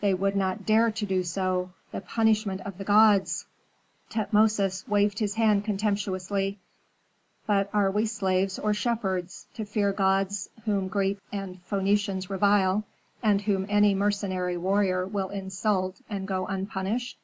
"They 0.00 0.14
would 0.14 0.36
not 0.36 0.64
dare 0.64 0.92
to 0.92 1.04
do 1.06 1.24
so. 1.24 1.70
The 1.90 2.00
punishment 2.00 2.60
of 2.60 2.78
the 2.78 2.84
gods" 2.84 3.46
Tutmosis 4.10 4.86
waved 4.86 5.18
his 5.18 5.34
hand 5.34 5.64
contemptuously. 5.64 6.60
"But 7.48 7.68
are 7.74 7.90
we 7.90 8.06
slaves 8.06 8.60
or 8.60 8.72
shepherds, 8.72 9.48
to 9.54 9.64
fear 9.64 9.90
gods 9.92 10.50
whom 10.66 10.86
Greeks 10.86 11.20
and 11.32 11.58
Phœnicians 11.68 12.30
revile, 12.30 12.84
and 13.24 13.40
whom 13.40 13.66
any 13.68 13.92
mercenary 13.92 14.56
warrior 14.56 15.04
will 15.04 15.30
insult 15.30 16.00
and 16.08 16.28
go 16.28 16.46
unpunished?" 16.46 17.18